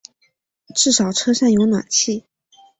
[0.73, 2.25] 至少车上有暖气